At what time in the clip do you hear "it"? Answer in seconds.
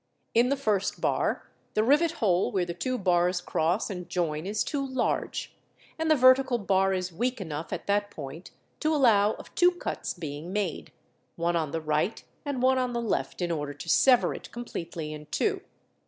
14.33-14.51